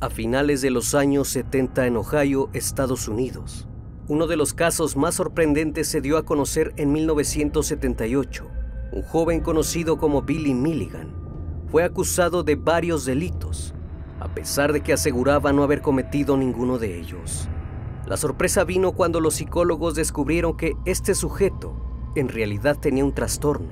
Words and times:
A 0.00 0.08
finales 0.08 0.62
de 0.62 0.70
los 0.70 0.94
años 0.94 1.28
70 1.28 1.86
en 1.86 1.98
Ohio, 1.98 2.48
Estados 2.54 3.06
Unidos. 3.06 3.68
Uno 4.08 4.26
de 4.26 4.36
los 4.36 4.54
casos 4.54 4.96
más 4.96 5.16
sorprendentes 5.16 5.88
se 5.88 6.00
dio 6.00 6.16
a 6.16 6.24
conocer 6.24 6.72
en 6.76 6.90
1978. 6.90 8.50
Un 8.92 9.02
joven 9.02 9.40
conocido 9.40 9.98
como 9.98 10.22
Billy 10.22 10.54
Milligan 10.54 11.14
fue 11.70 11.84
acusado 11.84 12.42
de 12.42 12.56
varios 12.56 13.04
delitos, 13.04 13.74
a 14.20 14.28
pesar 14.34 14.72
de 14.72 14.80
que 14.80 14.94
aseguraba 14.94 15.52
no 15.52 15.62
haber 15.62 15.82
cometido 15.82 16.36
ninguno 16.36 16.78
de 16.78 16.98
ellos. 16.98 17.48
La 18.06 18.16
sorpresa 18.16 18.64
vino 18.64 18.92
cuando 18.92 19.20
los 19.20 19.34
psicólogos 19.34 19.94
descubrieron 19.94 20.56
que 20.56 20.76
este 20.86 21.14
sujeto 21.14 21.76
en 22.16 22.28
realidad 22.30 22.78
tenía 22.78 23.04
un 23.04 23.14
trastorno, 23.14 23.68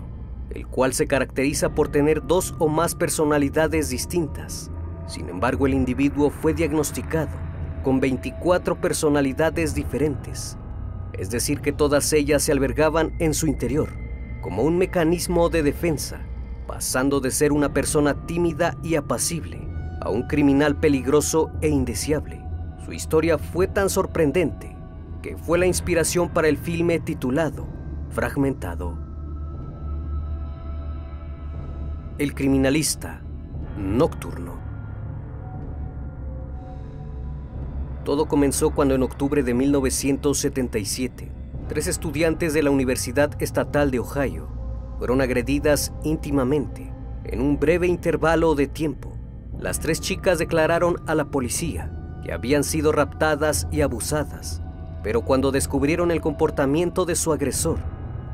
el 0.50 0.66
cual 0.66 0.92
se 0.92 1.06
caracteriza 1.06 1.74
por 1.74 1.88
tener 1.88 2.26
dos 2.26 2.54
o 2.58 2.68
más 2.68 2.94
personalidades 2.94 3.88
distintas 3.88 4.70
sin 5.08 5.30
embargo, 5.30 5.66
el 5.66 5.72
individuo 5.72 6.28
fue 6.28 6.52
diagnosticado 6.52 7.32
con 7.82 7.98
24 7.98 8.78
personalidades 8.78 9.74
diferentes, 9.74 10.58
es 11.14 11.30
decir, 11.30 11.60
que 11.60 11.72
todas 11.72 12.12
ellas 12.12 12.42
se 12.42 12.52
albergaban 12.52 13.14
en 13.18 13.32
su 13.32 13.46
interior, 13.46 13.88
como 14.42 14.62
un 14.62 14.76
mecanismo 14.76 15.48
de 15.48 15.62
defensa, 15.62 16.20
pasando 16.66 17.20
de 17.20 17.30
ser 17.30 17.52
una 17.52 17.72
persona 17.72 18.26
tímida 18.26 18.76
y 18.82 18.96
apacible 18.96 19.66
a 20.02 20.10
un 20.10 20.24
criminal 20.24 20.76
peligroso 20.76 21.50
e 21.62 21.68
indeseable. 21.68 22.44
Su 22.84 22.92
historia 22.92 23.38
fue 23.38 23.66
tan 23.66 23.88
sorprendente 23.88 24.76
que 25.22 25.38
fue 25.38 25.58
la 25.58 25.66
inspiración 25.66 26.28
para 26.28 26.48
el 26.48 26.58
filme 26.58 27.00
titulado 27.00 27.66
Fragmentado. 28.10 28.98
El 32.18 32.34
criminalista 32.34 33.22
nocturno. 33.78 34.67
Todo 38.08 38.24
comenzó 38.24 38.70
cuando 38.70 38.94
en 38.94 39.02
octubre 39.02 39.42
de 39.42 39.52
1977, 39.52 41.30
tres 41.68 41.86
estudiantes 41.88 42.54
de 42.54 42.62
la 42.62 42.70
Universidad 42.70 43.30
Estatal 43.38 43.90
de 43.90 43.98
Ohio 43.98 44.48
fueron 44.96 45.20
agredidas 45.20 45.92
íntimamente 46.04 46.90
en 47.24 47.42
un 47.42 47.60
breve 47.60 47.86
intervalo 47.86 48.54
de 48.54 48.66
tiempo. 48.66 49.12
Las 49.58 49.78
tres 49.78 50.00
chicas 50.00 50.38
declararon 50.38 51.02
a 51.06 51.14
la 51.14 51.26
policía 51.26 51.92
que 52.24 52.32
habían 52.32 52.64
sido 52.64 52.92
raptadas 52.92 53.68
y 53.70 53.82
abusadas, 53.82 54.62
pero 55.02 55.20
cuando 55.20 55.50
descubrieron 55.50 56.10
el 56.10 56.22
comportamiento 56.22 57.04
de 57.04 57.14
su 57.14 57.30
agresor, 57.30 57.76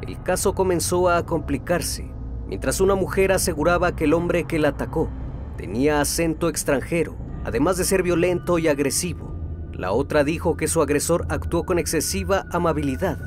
el 0.02 0.22
caso 0.22 0.54
comenzó 0.54 1.08
a 1.08 1.26
complicarse, 1.26 2.08
mientras 2.46 2.80
una 2.80 2.94
mujer 2.94 3.32
aseguraba 3.32 3.96
que 3.96 4.04
el 4.04 4.14
hombre 4.14 4.44
que 4.44 4.60
la 4.60 4.68
atacó 4.68 5.08
tenía 5.56 6.00
acento 6.00 6.48
extranjero, 6.48 7.16
además 7.44 7.76
de 7.76 7.82
ser 7.82 8.04
violento 8.04 8.60
y 8.60 8.68
agresivo. 8.68 9.33
La 9.76 9.90
otra 9.90 10.22
dijo 10.22 10.56
que 10.56 10.68
su 10.68 10.80
agresor 10.82 11.26
actuó 11.28 11.64
con 11.64 11.80
excesiva 11.80 12.46
amabilidad, 12.52 13.18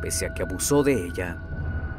pese 0.00 0.26
a 0.26 0.34
que 0.34 0.44
abusó 0.44 0.84
de 0.84 1.04
ella. 1.04 1.42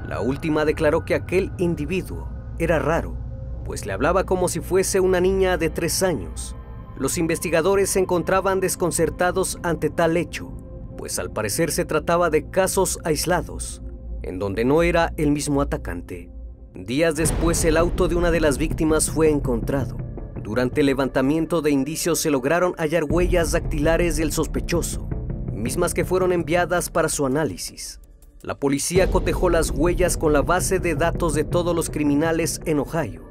La 0.08 0.22
última 0.22 0.64
declaró 0.64 1.04
que 1.04 1.14
aquel 1.14 1.52
individuo 1.58 2.30
era 2.58 2.80
raro, 2.80 3.18
pues 3.66 3.86
le 3.86 3.92
hablaba 3.92 4.24
como 4.24 4.48
si 4.48 4.62
fuese 4.62 5.02
una 5.02 5.20
niña 5.20 5.58
de 5.58 5.70
tres 5.70 6.04
años. 6.04 6.56
Los 6.98 7.18
investigadores 7.18 7.90
se 7.90 8.00
encontraban 8.00 8.62
desconcertados 8.62 9.60
ante 9.62 9.90
tal 9.90 10.16
hecho, 10.16 10.54
pues 10.98 11.20
al 11.20 11.30
parecer 11.30 11.70
se 11.72 11.84
trataba 11.84 12.30
de 12.30 12.50
casos 12.50 13.00
aislados, 13.04 13.82
en 14.24 14.40
donde 14.40 14.64
no 14.64 14.84
era 14.84 15.14
el 15.18 15.32
mismo 15.32 15.62
atacante. 15.62 16.32
Días 16.74 17.16
después 17.16 17.66
el 17.66 17.76
auto 17.76 18.08
de 18.08 18.16
una 18.16 18.32
de 18.32 18.40
las 18.40 18.58
víctimas 18.58 19.12
fue 19.12 19.30
encontrado 19.30 20.07
durante 20.48 20.80
el 20.80 20.86
levantamiento 20.88 21.62
de 21.62 21.72
indicios 21.72 22.22
se 22.22 22.32
lograron 22.32 22.74
hallar 22.78 23.04
huellas 23.04 23.52
dactilares 23.52 24.16
del 24.16 24.32
sospechoso, 24.32 25.06
mismas 25.52 25.94
que 25.94 26.06
fueron 26.06 26.32
enviadas 26.32 26.90
para 26.90 27.10
su 27.10 27.26
análisis. 27.26 28.00
La 28.44 28.58
policía 28.58 29.12
cotejó 29.12 29.50
las 29.50 29.72
huellas 29.72 30.16
con 30.16 30.32
la 30.32 30.42
base 30.42 30.80
de 30.80 30.96
datos 30.96 31.34
de 31.34 31.44
todos 31.44 31.76
los 31.76 31.90
criminales 31.90 32.62
en 32.64 32.80
Ohio 32.80 33.24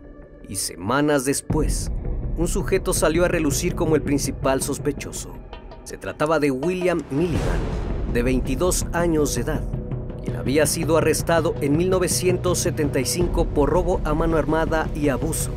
y 0.47 0.57
semanas 0.57 1.25
después, 1.25 1.91
un 2.37 2.49
sujeto 2.49 2.93
salió 2.93 3.25
a 3.25 3.29
relucir 3.29 3.75
como 3.75 3.97
el 3.97 4.03
principal 4.03 4.61
sospechoso. 4.61 5.33
Se 5.85 5.97
trataba 5.97 6.39
de 6.39 6.51
William 6.51 7.01
Milligan, 7.11 7.61
de 8.13 8.23
22 8.25 8.89
años 8.93 9.35
de 9.35 9.41
edad, 9.41 9.63
quien 10.23 10.37
había 10.37 10.67
sido 10.67 10.99
arrestado 10.99 11.55
en 11.63 11.79
1975 11.79 13.47
por 13.47 13.71
robo 13.71 14.03
a 14.05 14.13
mano 14.13 14.37
armada 14.37 14.91
y 14.95 15.09
abuso 15.09 15.51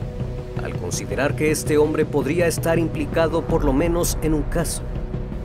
al 0.64 0.78
considerar 0.78 1.36
que 1.36 1.52
este 1.52 1.78
hombre 1.78 2.06
podría 2.06 2.48
estar 2.48 2.80
implicado 2.80 3.46
por 3.46 3.64
lo 3.64 3.74
menos 3.74 4.18
en 4.22 4.34
un 4.34 4.44
caso. 4.44 4.84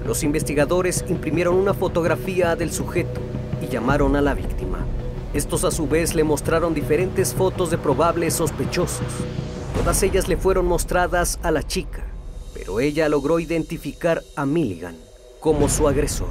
Los 0.07 0.23
investigadores 0.23 1.05
imprimieron 1.09 1.55
una 1.57 1.73
fotografía 1.73 2.57
del 2.57 2.73
sujeto 2.73 3.21
y 3.63 3.69
llamaron 3.69 4.17
a 4.17 4.21
la 4.21 4.35
víctima. 4.35 4.85
Estos 5.33 5.65
a 5.65 5.71
su 5.71 5.89
vez 5.89 6.15
le 6.15 6.25
mostraron 6.25 6.75
diferentes 6.75 7.33
fotos 7.35 7.71
de 7.71 7.79
probables 7.79 8.35
sospechosos. 8.35 9.07
Todas 9.75 10.03
ellas 10.03 10.29
le 10.29 10.37
fueron 10.37 10.67
mostradas 10.67 11.39
a 11.43 11.51
la 11.51 11.63
chica, 11.63 12.05
pero 12.53 12.81
ella 12.81 13.09
logró 13.09 13.41
identificar 13.41 14.23
a 14.37 14.47
Milligan 14.47 14.97
como 15.41 15.69
su 15.69 15.89
agresor. 15.89 16.29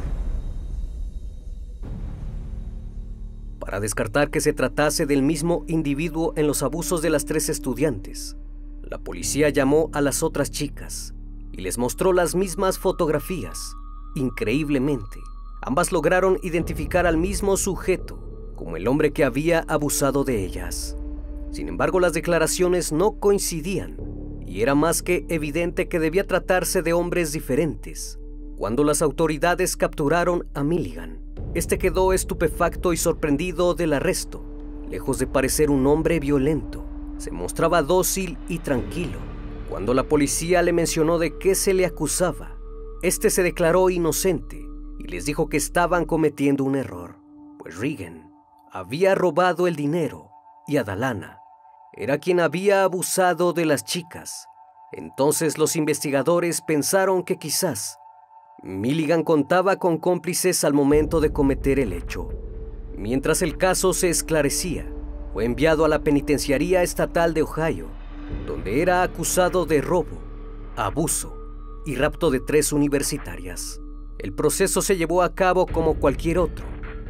Para 3.60 3.80
descartar 3.80 4.30
que 4.30 4.42
se 4.42 4.54
tratase 4.54 5.06
del 5.06 5.22
mismo 5.22 5.64
individuo 5.68 6.34
en 6.36 6.48
los 6.48 6.64
abusos 6.64 7.02
de 7.02 7.10
las 7.10 7.26
tres 7.26 7.50
estudiantes, 7.50 8.36
la 8.94 9.00
policía 9.00 9.50
llamó 9.50 9.90
a 9.92 10.02
las 10.02 10.22
otras 10.22 10.52
chicas 10.52 11.16
y 11.52 11.62
les 11.62 11.80
mostró 11.80 12.14
las 12.14 12.36
mismas 12.36 12.78
fotografías. 12.78 13.74
Increíblemente, 14.14 15.18
ambas 15.64 15.92
lograron 15.92 16.38
identificar 16.44 17.08
al 17.08 17.18
mismo 17.18 17.58
sujeto 17.58 18.54
como 18.56 18.78
el 18.78 18.88
hombre 18.88 19.12
que 19.12 19.24
había 19.24 19.62
abusado 19.62 20.24
de 20.24 20.46
ellas. 20.46 20.96
Sin 21.50 21.70
embargo, 21.70 22.00
las 22.00 22.14
declaraciones 22.14 22.92
no 22.92 23.14
coincidían 23.14 23.98
y 24.46 24.62
era 24.62 24.76
más 24.76 25.02
que 25.02 25.26
evidente 25.28 25.88
que 25.88 26.00
debía 26.00 26.28
tratarse 26.28 26.84
de 26.84 26.94
hombres 26.94 27.32
diferentes. 27.32 28.20
Cuando 28.58 28.84
las 28.84 29.02
autoridades 29.02 29.76
capturaron 29.76 30.46
a 30.54 30.64
Milligan, 30.64 31.18
este 31.56 31.80
quedó 31.80 32.14
estupefacto 32.14 32.94
y 32.94 32.98
sorprendido 32.98 33.74
del 33.74 33.94
arresto, 33.94 34.46
lejos 34.88 35.18
de 35.18 35.26
parecer 35.26 35.72
un 35.72 35.88
hombre 35.88 36.20
violento 36.20 36.83
se 37.18 37.32
mostraba 37.32 37.82
dócil 37.82 38.38
y 38.48 38.60
tranquilo. 38.60 39.20
Cuando 39.70 39.94
la 39.94 40.04
policía 40.04 40.62
le 40.62 40.74
mencionó 40.74 41.20
de 41.20 41.38
qué 41.38 41.56
se 41.56 41.74
le 41.74 41.86
acusaba, 41.86 42.58
este 43.02 43.30
se 43.30 43.44
declaró 43.44 43.90
inocente 43.90 44.66
y 45.00 45.04
les 45.08 45.26
dijo 45.26 45.50
que 45.50 45.58
estaban 45.58 46.06
cometiendo 46.06 46.64
un 46.64 46.76
error, 46.76 47.18
pues 47.60 47.78
Regan 47.78 48.32
había 48.72 49.16
robado 49.16 49.68
el 49.68 49.76
dinero 49.76 50.30
y 50.68 50.78
Adalana 50.78 51.40
era 51.96 52.18
quien 52.18 52.40
había 52.40 52.84
abusado 52.84 53.54
de 53.54 53.66
las 53.66 53.84
chicas. 53.84 54.48
Entonces 54.92 55.58
los 55.58 55.76
investigadores 55.76 56.62
pensaron 56.62 57.24
que 57.24 57.38
quizás 57.38 57.98
Milligan 58.64 59.24
contaba 59.24 59.76
con 59.76 59.98
cómplices 59.98 60.64
al 60.64 60.74
momento 60.74 61.20
de 61.20 61.34
cometer 61.34 61.80
el 61.80 61.94
hecho. 61.94 62.30
Mientras 62.96 63.42
el 63.42 63.58
caso 63.58 63.94
se 63.94 64.10
esclarecía, 64.10 64.93
fue 65.34 65.46
enviado 65.46 65.84
a 65.84 65.90
la 65.90 66.04
Penitenciaría 66.04 66.84
Estatal 66.84 67.34
de 67.34 67.42
Ohio, 67.42 67.88
donde 68.46 68.84
era 68.84 69.02
acusado 69.02 69.66
de 69.66 69.82
robo, 69.82 70.22
abuso 70.76 71.36
y 71.88 71.96
rapto 71.96 72.30
de 72.30 72.40
tres 72.40 72.72
universitarias. 72.72 73.82
El 74.20 74.32
proceso 74.32 74.84
se 74.84 74.96
llevó 74.96 75.24
a 75.24 75.34
cabo 75.34 75.66
como 75.66 75.96
cualquier 75.96 76.38
otro, 76.38 76.66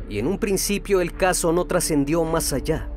y 0.08 0.20
en 0.20 0.28
un 0.28 0.40
principio 0.40 1.02
el 1.02 1.14
caso 1.14 1.52
no 1.52 1.66
trascendió 1.66 2.24
más 2.24 2.54
allá, 2.54 2.90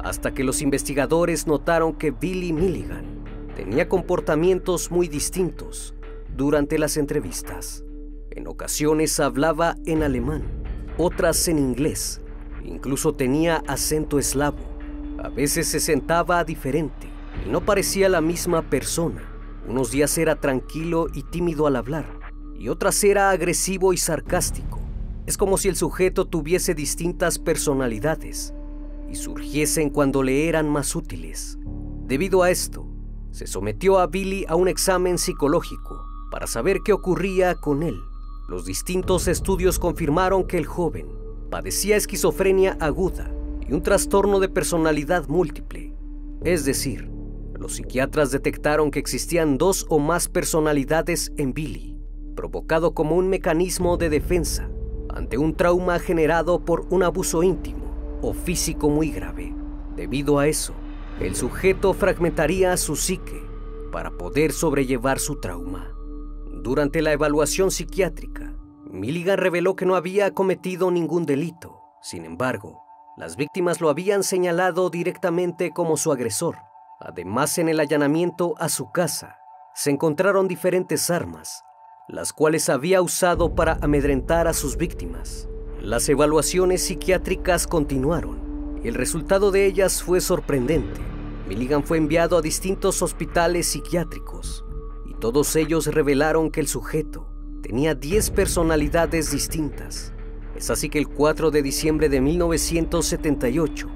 hasta 0.00 0.34
que 0.34 0.44
los 0.44 0.60
investigadores 0.60 1.46
notaron 1.46 1.94
que 1.94 2.10
Billy 2.10 2.52
Milligan 2.52 3.24
tenía 3.56 3.88
comportamientos 3.88 4.90
muy 4.90 5.08
distintos 5.08 5.94
durante 6.36 6.78
las 6.78 6.98
entrevistas. 6.98 7.84
En 8.30 8.46
ocasiones 8.48 9.18
hablaba 9.18 9.76
en 9.86 10.02
alemán, 10.02 10.42
otras 10.98 11.48
en 11.48 11.58
inglés, 11.58 12.20
incluso 12.62 13.14
tenía 13.14 13.62
acento 13.66 14.18
eslavo. 14.18 14.73
A 15.24 15.30
veces 15.30 15.66
se 15.68 15.80
sentaba 15.80 16.44
diferente 16.44 17.08
y 17.46 17.48
no 17.48 17.64
parecía 17.64 18.10
la 18.10 18.20
misma 18.20 18.60
persona. 18.60 19.22
Unos 19.66 19.90
días 19.90 20.18
era 20.18 20.38
tranquilo 20.38 21.06
y 21.14 21.22
tímido 21.22 21.66
al 21.66 21.76
hablar, 21.76 22.04
y 22.58 22.68
otras 22.68 23.02
era 23.02 23.30
agresivo 23.30 23.94
y 23.94 23.96
sarcástico. 23.96 24.80
Es 25.24 25.38
como 25.38 25.56
si 25.56 25.68
el 25.68 25.76
sujeto 25.76 26.26
tuviese 26.26 26.74
distintas 26.74 27.38
personalidades 27.38 28.52
y 29.10 29.14
surgiesen 29.14 29.88
cuando 29.88 30.22
le 30.22 30.46
eran 30.46 30.68
más 30.68 30.94
útiles. 30.94 31.58
Debido 32.06 32.42
a 32.42 32.50
esto, 32.50 32.86
se 33.30 33.46
sometió 33.46 34.00
a 34.00 34.08
Billy 34.08 34.44
a 34.46 34.56
un 34.56 34.68
examen 34.68 35.16
psicológico 35.16 36.04
para 36.30 36.46
saber 36.46 36.80
qué 36.84 36.92
ocurría 36.92 37.54
con 37.54 37.82
él. 37.82 37.98
Los 38.46 38.66
distintos 38.66 39.26
estudios 39.26 39.78
confirmaron 39.78 40.46
que 40.46 40.58
el 40.58 40.66
joven 40.66 41.08
padecía 41.48 41.96
esquizofrenia 41.96 42.76
aguda 42.78 43.33
y 43.68 43.72
un 43.72 43.82
trastorno 43.82 44.40
de 44.40 44.48
personalidad 44.48 45.28
múltiple. 45.28 45.94
Es 46.44 46.64
decir, 46.64 47.10
los 47.58 47.76
psiquiatras 47.76 48.30
detectaron 48.30 48.90
que 48.90 48.98
existían 48.98 49.56
dos 49.56 49.86
o 49.88 49.98
más 49.98 50.28
personalidades 50.28 51.32
en 51.36 51.54
Billy, 51.54 51.96
provocado 52.34 52.94
como 52.94 53.16
un 53.16 53.28
mecanismo 53.28 53.96
de 53.96 54.10
defensa 54.10 54.68
ante 55.08 55.38
un 55.38 55.54
trauma 55.54 55.98
generado 55.98 56.64
por 56.64 56.86
un 56.90 57.02
abuso 57.02 57.42
íntimo 57.42 58.18
o 58.20 58.34
físico 58.34 58.90
muy 58.90 59.10
grave. 59.10 59.54
Debido 59.96 60.38
a 60.38 60.48
eso, 60.48 60.74
el 61.20 61.36
sujeto 61.36 61.94
fragmentaría 61.94 62.76
su 62.76 62.96
psique 62.96 63.42
para 63.92 64.10
poder 64.10 64.52
sobrellevar 64.52 65.20
su 65.20 65.36
trauma. 65.36 65.92
Durante 66.52 67.00
la 67.00 67.12
evaluación 67.12 67.70
psiquiátrica, 67.70 68.52
Milligan 68.90 69.38
reveló 69.38 69.76
que 69.76 69.86
no 69.86 69.94
había 69.94 70.32
cometido 70.34 70.90
ningún 70.90 71.26
delito. 71.26 71.80
Sin 72.02 72.24
embargo, 72.24 72.83
las 73.16 73.36
víctimas 73.36 73.80
lo 73.80 73.90
habían 73.90 74.24
señalado 74.24 74.90
directamente 74.90 75.70
como 75.70 75.96
su 75.96 76.10
agresor. 76.10 76.58
Además, 77.00 77.58
en 77.58 77.68
el 77.68 77.78
allanamiento 77.78 78.54
a 78.58 78.68
su 78.68 78.90
casa, 78.90 79.38
se 79.74 79.90
encontraron 79.90 80.48
diferentes 80.48 81.10
armas, 81.10 81.62
las 82.08 82.32
cuales 82.32 82.68
había 82.68 83.02
usado 83.02 83.54
para 83.54 83.78
amedrentar 83.82 84.48
a 84.48 84.52
sus 84.52 84.76
víctimas. 84.76 85.48
Las 85.80 86.08
evaluaciones 86.08 86.82
psiquiátricas 86.84 87.66
continuaron 87.66 88.80
y 88.82 88.88
el 88.88 88.94
resultado 88.94 89.50
de 89.50 89.66
ellas 89.66 90.02
fue 90.02 90.20
sorprendente. 90.20 91.00
Milligan 91.48 91.84
fue 91.84 91.98
enviado 91.98 92.38
a 92.38 92.42
distintos 92.42 93.02
hospitales 93.02 93.66
psiquiátricos 93.66 94.64
y 95.06 95.14
todos 95.14 95.54
ellos 95.56 95.86
revelaron 95.86 96.50
que 96.50 96.60
el 96.60 96.68
sujeto 96.68 97.28
tenía 97.62 97.94
10 97.94 98.30
personalidades 98.30 99.30
distintas. 99.30 100.13
Es 100.56 100.70
así 100.70 100.88
que 100.88 100.98
el 100.98 101.08
4 101.08 101.50
de 101.50 101.62
diciembre 101.62 102.08
de 102.08 102.20
1978, 102.20 103.88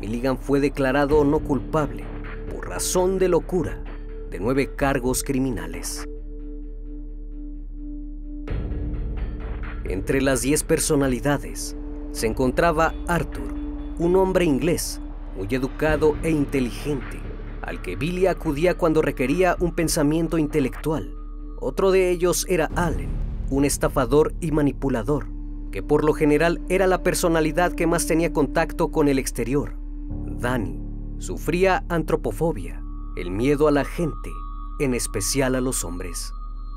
Milligan 0.00 0.38
fue 0.38 0.60
declarado 0.60 1.24
no 1.24 1.40
culpable 1.40 2.04
por 2.52 2.68
razón 2.68 3.18
de 3.18 3.28
locura 3.28 3.82
de 4.30 4.38
nueve 4.38 4.74
cargos 4.74 5.22
criminales. 5.22 6.08
Entre 9.84 10.20
las 10.20 10.42
diez 10.42 10.62
personalidades 10.62 11.76
se 12.12 12.26
encontraba 12.26 12.94
Arthur, 13.06 13.54
un 13.98 14.16
hombre 14.16 14.44
inglés 14.44 15.00
muy 15.36 15.48
educado 15.50 16.16
e 16.22 16.30
inteligente, 16.30 17.20
al 17.62 17.82
que 17.82 17.96
Billy 17.96 18.26
acudía 18.26 18.76
cuando 18.76 19.02
requería 19.02 19.56
un 19.60 19.74
pensamiento 19.74 20.38
intelectual. 20.38 21.14
Otro 21.60 21.90
de 21.90 22.10
ellos 22.10 22.46
era 22.48 22.70
Allen, 22.76 23.10
un 23.50 23.64
estafador 23.64 24.34
y 24.40 24.52
manipulador, 24.52 25.33
que 25.74 25.82
por 25.82 26.04
lo 26.04 26.12
general 26.12 26.60
era 26.68 26.86
la 26.86 27.02
personalidad 27.02 27.72
que 27.72 27.88
más 27.88 28.06
tenía 28.06 28.32
contacto 28.32 28.92
con 28.92 29.08
el 29.08 29.18
exterior. 29.18 29.74
Danny 30.38 30.80
sufría 31.18 31.84
antropofobia, 31.88 32.80
el 33.16 33.32
miedo 33.32 33.66
a 33.66 33.72
la 33.72 33.84
gente, 33.84 34.30
en 34.78 34.94
especial 34.94 35.56
a 35.56 35.60
los 35.60 35.84
hombres. 35.84 36.32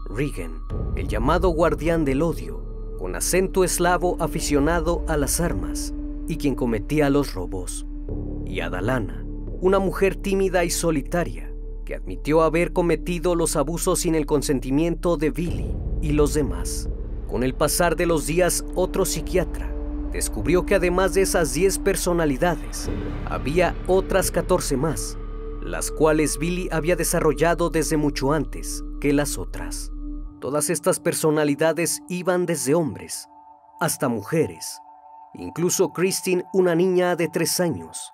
Regan, 0.10 0.64
el 0.96 1.08
llamado 1.08 1.50
guardián 1.50 2.06
del 2.06 2.24
odio, 2.24 2.96
con 2.98 3.16
acento 3.16 3.64
eslavo 3.64 4.18
aficionado 4.20 5.06
a 5.08 5.16
las 5.16 5.42
armas 5.42 5.94
y 6.28 6.38
quien 6.38 6.56
cometía 6.56 7.12
los 7.12 7.36
robos. 7.36 7.86
Y 8.48 8.62
Adalana, 8.62 9.24
una 9.62 9.78
mujer 9.78 10.16
tímida 10.16 10.66
y 10.66 10.72
solitaria, 10.72 11.54
que 11.86 11.94
admitió 11.94 12.42
haber 12.42 12.74
cometido 12.74 13.36
los 13.36 13.58
abusos 13.58 14.00
sin 14.00 14.16
el 14.16 14.26
consentimiento 14.26 15.18
de 15.18 15.30
Billy 15.30 15.76
y 16.02 16.14
los 16.14 16.34
demás. 16.34 16.90
Con 17.30 17.44
el 17.44 17.54
pasar 17.54 17.96
de 17.96 18.06
los 18.06 18.26
días, 18.26 18.64
otro 18.76 19.06
psiquiatra 19.06 19.74
descubrió 20.12 20.66
que 20.66 20.76
además 20.76 21.14
de 21.14 21.22
esas 21.22 21.54
10 21.54 21.80
personalidades, 21.80 22.90
había 23.26 23.76
otras 23.88 24.32
14 24.32 24.78
más, 24.78 25.18
las 25.62 25.92
cuales 25.92 26.38
Billy 26.40 26.70
había 26.72 26.96
desarrollado 26.96 27.70
desde 27.70 27.98
mucho 27.98 28.32
antes 28.32 28.84
que 29.02 29.14
las 29.14 29.38
otras. 29.38 29.92
Todas 30.40 30.70
estas 30.70 31.00
personalidades 31.00 32.02
iban 32.10 32.46
desde 32.46 32.74
hombres 32.74 33.28
hasta 33.80 34.08
mujeres, 34.08 34.80
incluso 35.34 35.90
Christine, 35.90 36.46
una 36.54 36.74
niña 36.74 37.16
de 37.16 37.28
tres 37.28 37.60
años, 37.60 38.12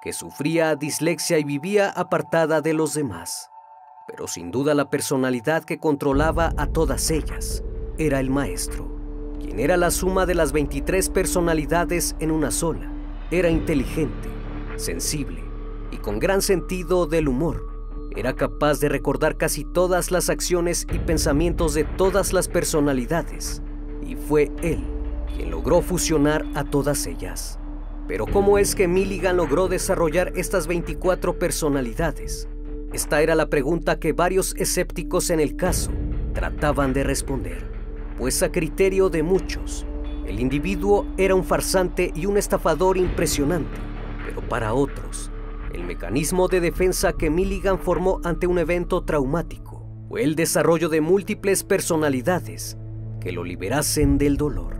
que 0.00 0.12
sufría 0.12 0.76
dislexia 0.76 1.38
y 1.38 1.44
vivía 1.44 1.90
apartada 1.90 2.60
de 2.60 2.72
los 2.72 2.94
demás. 2.94 3.50
Pero 4.06 4.28
sin 4.28 4.50
duda 4.50 4.72
la 4.74 4.88
personalidad 4.88 5.64
que 5.64 5.78
controlaba 5.78 6.54
a 6.56 6.66
todas 6.68 7.10
ellas 7.10 7.62
era 7.98 8.20
el 8.20 8.30
maestro, 8.30 8.88
quien 9.40 9.60
era 9.60 9.76
la 9.76 9.90
suma 9.90 10.26
de 10.26 10.34
las 10.34 10.52
23 10.52 11.10
personalidades 11.10 12.16
en 12.20 12.30
una 12.30 12.50
sola. 12.50 12.90
Era 13.30 13.50
inteligente, 13.50 14.28
sensible 14.76 15.44
y 15.90 15.96
con 15.98 16.18
gran 16.18 16.42
sentido 16.42 17.06
del 17.06 17.28
humor 17.28 17.68
era 18.18 18.34
capaz 18.34 18.80
de 18.80 18.88
recordar 18.88 19.36
casi 19.36 19.64
todas 19.64 20.10
las 20.10 20.28
acciones 20.28 20.86
y 20.92 20.98
pensamientos 20.98 21.74
de 21.74 21.84
todas 21.84 22.32
las 22.32 22.48
personalidades, 22.48 23.62
y 24.04 24.16
fue 24.16 24.50
él 24.62 24.82
quien 25.36 25.50
logró 25.50 25.82
fusionar 25.82 26.44
a 26.54 26.64
todas 26.64 27.06
ellas. 27.06 27.60
Pero 28.08 28.26
¿cómo 28.26 28.58
es 28.58 28.74
que 28.74 28.88
Milligan 28.88 29.36
logró 29.36 29.68
desarrollar 29.68 30.32
estas 30.34 30.66
24 30.66 31.38
personalidades? 31.38 32.48
Esta 32.92 33.20
era 33.22 33.34
la 33.34 33.50
pregunta 33.50 34.00
que 34.00 34.12
varios 34.12 34.54
escépticos 34.56 35.30
en 35.30 35.38
el 35.38 35.54
caso 35.54 35.92
trataban 36.32 36.92
de 36.94 37.04
responder, 37.04 37.70
pues 38.18 38.42
a 38.42 38.50
criterio 38.50 39.08
de 39.08 39.22
muchos, 39.22 39.86
el 40.26 40.40
individuo 40.40 41.06
era 41.16 41.36
un 41.36 41.44
farsante 41.44 42.12
y 42.14 42.26
un 42.26 42.36
estafador 42.36 42.98
impresionante, 42.98 43.78
pero 44.26 44.46
para 44.48 44.74
otros, 44.74 45.30
el 45.72 45.84
mecanismo 45.84 46.48
de 46.48 46.60
defensa 46.60 47.12
que 47.12 47.30
Milligan 47.30 47.78
formó 47.78 48.20
ante 48.24 48.48
un 48.48 48.58
evento 48.58 49.04
traumático 49.04 49.86
fue 50.08 50.24
el 50.24 50.34
desarrollo 50.34 50.88
de 50.88 51.00
múltiples 51.00 51.62
personalidades 51.62 52.76
que 53.20 53.30
lo 53.30 53.44
liberasen 53.44 54.18
del 54.18 54.36
dolor. 54.36 54.76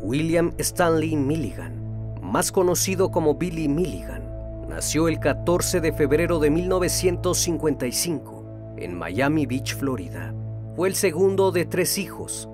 William 0.00 0.52
Stanley 0.58 1.16
Milligan, 1.16 2.20
más 2.22 2.52
conocido 2.52 3.10
como 3.10 3.34
Billy 3.34 3.68
Milligan, 3.68 4.22
nació 4.68 5.08
el 5.08 5.18
14 5.18 5.80
de 5.80 5.92
febrero 5.92 6.38
de 6.38 6.50
1955 6.50 8.33
en 8.76 8.96
Miami 8.96 9.46
Beach, 9.46 9.76
Florida. 9.76 10.34
Fue 10.76 10.88
el 10.88 10.94
segundo 10.94 11.52
de 11.52 11.64
tres 11.64 11.98
hijos, 11.98 12.48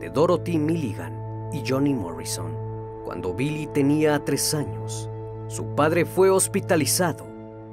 de 0.00 0.10
Dorothy 0.10 0.58
Milligan 0.58 1.50
y 1.52 1.62
Johnny 1.66 1.94
Morrison 1.94 2.62
cuando 3.04 3.34
Billy 3.34 3.66
tenía 3.66 4.24
tres 4.24 4.54
años. 4.54 5.10
Su 5.48 5.74
padre 5.74 6.04
fue 6.06 6.30
hospitalizado 6.30 7.26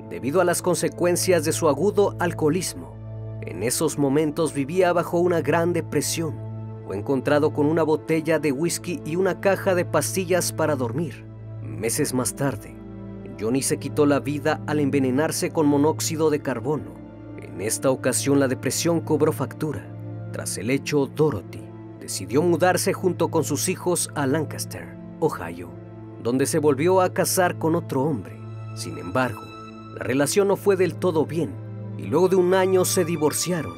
debido 0.10 0.42
a 0.42 0.44
las 0.44 0.62
consecuencias 0.62 1.46
de 1.46 1.54
su 1.54 1.70
agudo 1.70 2.16
alcoholismo. 2.20 2.94
En 3.42 3.64
esos 3.64 3.98
momentos 3.98 4.54
vivía 4.54 4.92
bajo 4.92 5.20
una 5.20 5.42
gran 5.42 5.72
depresión. 5.72 6.36
Fue 6.86 6.98
encontrado 6.98 7.54
con 7.54 7.68
una 7.68 7.84
botella 7.84 8.40
de 8.40 8.52
whisky 8.52 9.00
y 9.06 9.16
una 9.16 9.40
caja 9.40 9.76
de 9.76 9.86
pastillas 9.86 10.52
para 10.52 10.76
dormir. 10.76 11.24
Meses 11.62 12.14
más 12.14 12.36
tarde, 12.36 12.76
Johnny 13.40 13.62
se 13.62 13.78
quitó 13.78 14.06
la 14.06 14.20
vida 14.20 14.62
al 14.68 14.80
envenenarse 14.80 15.52
con 15.52 15.68
monóxido 15.68 16.30
de 16.30 16.42
carbono. 16.42 16.99
En 17.60 17.66
esta 17.66 17.92
ocasión 17.92 18.40
la 18.40 18.48
depresión 18.48 19.02
cobró 19.02 19.34
factura. 19.34 19.86
Tras 20.32 20.58
el 20.58 20.70
hecho, 20.70 21.08
Dorothy 21.08 21.62
decidió 22.00 22.42
mudarse 22.42 22.94
junto 22.94 23.28
con 23.28 23.44
sus 23.44 23.68
hijos 23.68 24.10
a 24.16 24.26
Lancaster 24.28 24.96
Ohio, 25.20 25.70
donde 26.24 26.46
se 26.46 26.60
volvió 26.60 27.02
a 27.02 27.14
casar 27.14 27.58
con 27.58 27.76
otro 27.76 28.04
hombre. 28.04 28.40
Sin 28.76 28.98
embargo, 28.98 29.42
la 29.94 30.06
relación 30.06 30.48
no 30.48 30.56
fue 30.56 30.78
del 30.78 30.96
todo 30.96 31.26
bien 31.26 31.52
y 31.98 32.04
luego 32.04 32.30
de 32.30 32.38
un 32.38 32.54
año 32.54 32.86
se 32.86 33.04
divorciaron. 33.04 33.74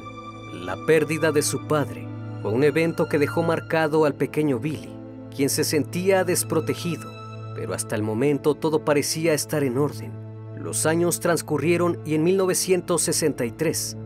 La 0.64 0.76
pérdida 0.86 1.32
de 1.32 1.42
su 1.42 1.66
padre 1.66 2.06
Fue 2.40 2.52
un 2.52 2.62
evento 2.62 3.08
que 3.08 3.18
dejó 3.18 3.42
marcado 3.42 4.04
al 4.04 4.14
pequeño 4.14 4.60
Billy, 4.60 4.94
quien 5.34 5.50
se 5.50 5.64
sentía 5.64 6.22
desprotegido, 6.22 7.10
pero 7.56 7.74
hasta 7.74 7.96
el 7.96 8.04
momento 8.04 8.54
todo 8.54 8.84
parecía 8.84 9.34
estar 9.34 9.64
en 9.64 9.76
orden. 9.76 10.21
Los 10.62 10.86
años 10.86 11.18
transcurrieron 11.18 11.98
y 12.06 12.14
en 12.14 12.22
1963, 12.22 13.96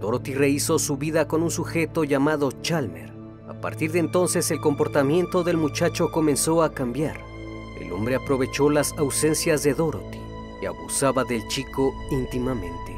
Dorothy 0.00 0.32
rehizo 0.32 0.78
su 0.78 0.96
vida 0.96 1.28
con 1.28 1.42
un 1.42 1.50
sujeto 1.50 2.04
llamado 2.04 2.52
Chalmer. 2.62 3.12
A 3.46 3.60
partir 3.60 3.92
de 3.92 3.98
entonces 3.98 4.50
el 4.50 4.58
comportamiento 4.58 5.44
del 5.44 5.58
muchacho 5.58 6.10
comenzó 6.10 6.62
a 6.62 6.72
cambiar. 6.72 7.20
El 7.78 7.92
hombre 7.92 8.14
aprovechó 8.14 8.70
las 8.70 8.92
ausencias 8.92 9.62
de 9.62 9.74
Dorothy 9.74 10.18
y 10.62 10.64
abusaba 10.64 11.22
del 11.24 11.46
chico 11.48 11.92
íntimamente. 12.10 12.96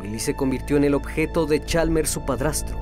Billy 0.00 0.20
se 0.20 0.36
convirtió 0.36 0.76
en 0.76 0.84
el 0.84 0.94
objeto 0.94 1.46
de 1.46 1.64
Chalmer, 1.64 2.06
su 2.06 2.24
padrastro. 2.24 2.76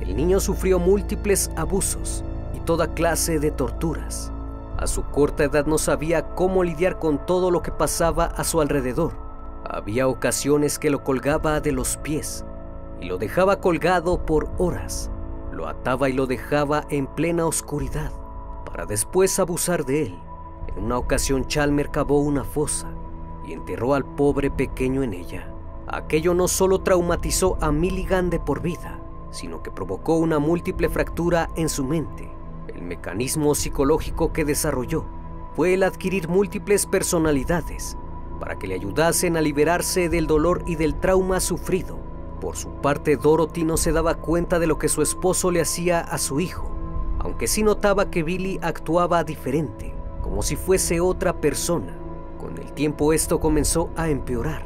El 0.00 0.16
niño 0.16 0.40
sufrió 0.40 0.80
múltiples 0.80 1.52
abusos 1.54 2.24
y 2.56 2.58
toda 2.60 2.94
clase 2.94 3.38
de 3.38 3.52
torturas. 3.52 4.29
A 4.80 4.86
su 4.86 5.04
corta 5.04 5.44
edad 5.44 5.66
no 5.66 5.76
sabía 5.76 6.30
cómo 6.34 6.64
lidiar 6.64 6.98
con 6.98 7.26
todo 7.26 7.50
lo 7.50 7.60
que 7.60 7.70
pasaba 7.70 8.24
a 8.24 8.44
su 8.44 8.62
alrededor. 8.62 9.12
Había 9.68 10.08
ocasiones 10.08 10.78
que 10.78 10.88
lo 10.88 11.04
colgaba 11.04 11.60
de 11.60 11.70
los 11.70 11.98
pies 11.98 12.46
y 12.98 13.04
lo 13.04 13.18
dejaba 13.18 13.60
colgado 13.60 14.24
por 14.24 14.50
horas. 14.56 15.10
Lo 15.52 15.68
ataba 15.68 16.08
y 16.08 16.14
lo 16.14 16.26
dejaba 16.26 16.86
en 16.88 17.06
plena 17.06 17.44
oscuridad 17.44 18.10
para 18.64 18.86
después 18.86 19.38
abusar 19.38 19.84
de 19.84 20.06
él. 20.06 20.18
En 20.68 20.84
una 20.84 20.96
ocasión 20.96 21.46
Chalmer 21.46 21.90
cavó 21.90 22.20
una 22.20 22.44
fosa 22.44 22.88
y 23.44 23.52
enterró 23.52 23.92
al 23.92 24.06
pobre 24.06 24.50
pequeño 24.50 25.02
en 25.02 25.12
ella. 25.12 25.52
Aquello 25.88 26.32
no 26.32 26.48
solo 26.48 26.80
traumatizó 26.80 27.58
a 27.60 27.70
Milligan 27.70 28.30
de 28.30 28.40
por 28.40 28.62
vida, 28.62 28.98
sino 29.30 29.62
que 29.62 29.70
provocó 29.70 30.16
una 30.16 30.38
múltiple 30.38 30.88
fractura 30.88 31.50
en 31.54 31.68
su 31.68 31.84
mente. 31.84 32.39
El 32.80 32.86
mecanismo 32.86 33.54
psicológico 33.54 34.32
que 34.32 34.46
desarrolló 34.46 35.04
fue 35.54 35.74
el 35.74 35.82
adquirir 35.82 36.28
múltiples 36.28 36.86
personalidades 36.86 37.98
para 38.40 38.58
que 38.58 38.66
le 38.66 38.74
ayudasen 38.74 39.36
a 39.36 39.42
liberarse 39.42 40.08
del 40.08 40.26
dolor 40.26 40.62
y 40.66 40.76
del 40.76 40.94
trauma 40.94 41.40
sufrido. 41.40 41.98
Por 42.40 42.56
su 42.56 42.70
parte, 42.80 43.18
Dorothy 43.18 43.64
no 43.64 43.76
se 43.76 43.92
daba 43.92 44.14
cuenta 44.14 44.58
de 44.58 44.66
lo 44.66 44.78
que 44.78 44.88
su 44.88 45.02
esposo 45.02 45.50
le 45.50 45.60
hacía 45.60 46.00
a 46.00 46.16
su 46.16 46.40
hijo, 46.40 46.70
aunque 47.18 47.48
sí 47.48 47.62
notaba 47.62 48.10
que 48.10 48.22
Billy 48.22 48.58
actuaba 48.62 49.24
diferente, 49.24 49.94
como 50.22 50.40
si 50.40 50.56
fuese 50.56 51.00
otra 51.00 51.38
persona. 51.38 51.98
Con 52.38 52.56
el 52.56 52.72
tiempo 52.72 53.12
esto 53.12 53.40
comenzó 53.40 53.90
a 53.94 54.08
empeorar 54.08 54.64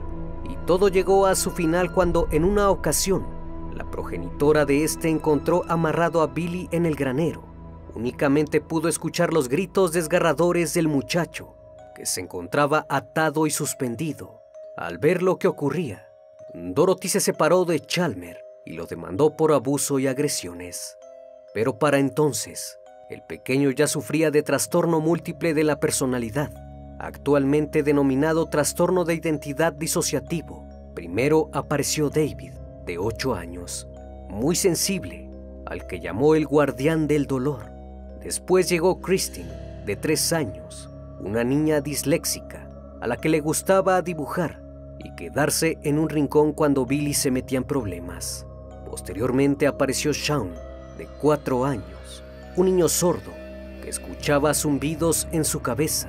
y 0.48 0.54
todo 0.66 0.86
llegó 0.86 1.26
a 1.26 1.34
su 1.34 1.50
final 1.50 1.92
cuando 1.92 2.28
en 2.30 2.44
una 2.44 2.70
ocasión 2.70 3.26
la 3.72 3.90
progenitora 3.90 4.64
de 4.64 4.84
este 4.84 5.08
encontró 5.08 5.64
amarrado 5.68 6.22
a 6.22 6.28
Billy 6.28 6.68
en 6.70 6.86
el 6.86 6.94
granero. 6.94 7.53
Únicamente 7.94 8.60
pudo 8.60 8.88
escuchar 8.88 9.32
los 9.32 9.48
gritos 9.48 9.92
desgarradores 9.92 10.74
del 10.74 10.88
muchacho, 10.88 11.54
que 11.94 12.06
se 12.06 12.20
encontraba 12.20 12.86
atado 12.88 13.46
y 13.46 13.50
suspendido. 13.50 14.42
Al 14.76 14.98
ver 14.98 15.22
lo 15.22 15.38
que 15.38 15.46
ocurría, 15.46 16.08
Dorothy 16.52 17.08
se 17.08 17.20
separó 17.20 17.64
de 17.64 17.80
Chalmer 17.80 18.44
y 18.64 18.72
lo 18.72 18.86
demandó 18.86 19.36
por 19.36 19.52
abuso 19.52 19.98
y 19.98 20.08
agresiones. 20.08 20.98
Pero 21.52 21.78
para 21.78 21.98
entonces, 21.98 22.80
el 23.10 23.22
pequeño 23.22 23.70
ya 23.70 23.86
sufría 23.86 24.32
de 24.32 24.42
trastorno 24.42 24.98
múltiple 25.00 25.54
de 25.54 25.62
la 25.62 25.78
personalidad, 25.78 26.52
actualmente 26.98 27.82
denominado 27.82 28.46
trastorno 28.46 29.04
de 29.04 29.14
identidad 29.14 29.72
disociativo. 29.72 30.66
Primero 30.94 31.50
apareció 31.52 32.10
David, 32.10 32.54
de 32.86 32.98
8 32.98 33.34
años, 33.34 33.86
muy 34.28 34.56
sensible, 34.56 35.30
al 35.66 35.86
que 35.86 36.00
llamó 36.00 36.34
el 36.34 36.46
guardián 36.46 37.06
del 37.06 37.26
dolor. 37.26 37.73
Después 38.24 38.70
llegó 38.70 39.02
Christine, 39.02 39.52
de 39.84 39.96
3 39.96 40.32
años, 40.32 40.88
una 41.20 41.44
niña 41.44 41.82
disléxica, 41.82 42.66
a 43.02 43.06
la 43.06 43.18
que 43.18 43.28
le 43.28 43.40
gustaba 43.40 44.00
dibujar 44.00 44.62
y 44.98 45.14
quedarse 45.14 45.76
en 45.82 45.98
un 45.98 46.08
rincón 46.08 46.54
cuando 46.54 46.86
Billy 46.86 47.12
se 47.12 47.30
metía 47.30 47.58
en 47.58 47.64
problemas. 47.64 48.46
Posteriormente 48.88 49.66
apareció 49.66 50.14
Sean, 50.14 50.54
de 50.96 51.06
4 51.20 51.66
años, 51.66 52.24
un 52.56 52.64
niño 52.64 52.88
sordo 52.88 53.30
que 53.82 53.90
escuchaba 53.90 54.54
zumbidos 54.54 55.28
en 55.30 55.44
su 55.44 55.60
cabeza. 55.60 56.08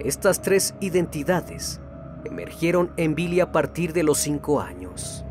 Estas 0.00 0.42
tres 0.42 0.74
identidades 0.80 1.80
emergieron 2.24 2.90
en 2.96 3.14
Billy 3.14 3.38
a 3.38 3.52
partir 3.52 3.92
de 3.92 4.02
los 4.02 4.18
5 4.18 4.60
años. 4.60 5.24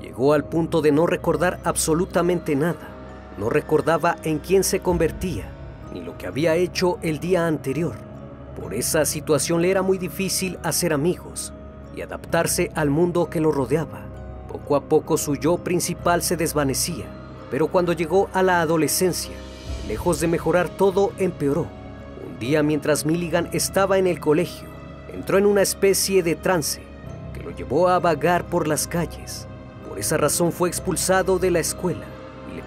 Llegó 0.00 0.32
al 0.32 0.44
punto 0.44 0.80
de 0.80 0.92
no 0.92 1.06
recordar 1.06 1.60
absolutamente 1.64 2.56
nada. 2.56 2.95
No 3.38 3.50
recordaba 3.50 4.16
en 4.22 4.38
quién 4.38 4.64
se 4.64 4.80
convertía, 4.80 5.44
ni 5.92 6.00
lo 6.00 6.16
que 6.16 6.26
había 6.26 6.54
hecho 6.54 6.98
el 7.02 7.20
día 7.20 7.46
anterior. 7.46 7.94
Por 8.58 8.72
esa 8.72 9.04
situación 9.04 9.60
le 9.60 9.70
era 9.70 9.82
muy 9.82 9.98
difícil 9.98 10.58
hacer 10.62 10.94
amigos 10.94 11.52
y 11.94 12.00
adaptarse 12.00 12.70
al 12.74 12.88
mundo 12.88 13.28
que 13.28 13.40
lo 13.40 13.52
rodeaba. 13.52 14.06
Poco 14.48 14.74
a 14.74 14.84
poco 14.84 15.18
su 15.18 15.36
yo 15.36 15.58
principal 15.58 16.22
se 16.22 16.38
desvanecía, 16.38 17.04
pero 17.50 17.66
cuando 17.66 17.92
llegó 17.92 18.30
a 18.32 18.42
la 18.42 18.62
adolescencia, 18.62 19.34
lejos 19.86 20.18
de 20.20 20.28
mejorar 20.28 20.70
todo 20.70 21.12
empeoró. 21.18 21.66
Un 22.26 22.38
día 22.38 22.62
mientras 22.62 23.04
Milligan 23.04 23.50
estaba 23.52 23.98
en 23.98 24.06
el 24.06 24.18
colegio, 24.18 24.66
entró 25.12 25.36
en 25.36 25.44
una 25.44 25.60
especie 25.60 26.22
de 26.22 26.36
trance 26.36 26.80
que 27.34 27.42
lo 27.42 27.50
llevó 27.50 27.88
a 27.88 27.98
vagar 27.98 28.46
por 28.46 28.66
las 28.66 28.86
calles. 28.86 29.46
Por 29.86 29.98
esa 29.98 30.16
razón 30.16 30.52
fue 30.52 30.70
expulsado 30.70 31.38
de 31.38 31.50
la 31.50 31.58
escuela 31.58 32.15